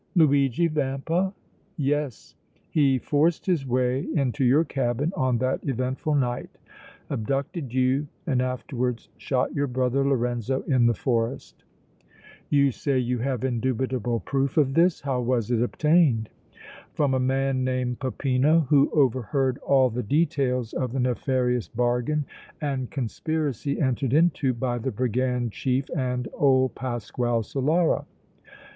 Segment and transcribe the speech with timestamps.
[0.15, 1.31] "Luigi Vampa?"
[1.77, 2.33] "Yes.
[2.71, 6.49] He forced his way into your cabin on that eventful night,
[7.11, 11.63] abducted you and afterwards shot your brother Lorenzo in the forest."
[12.49, 15.01] "You say you have indubitable proof of this.
[15.01, 16.31] How was it obtained?"
[16.95, 22.25] "From a man named Peppino, who overheard all the details of the nefarious bargain
[22.59, 28.05] and conspiracy entered into by the brigand chief and old Pasquale Solara."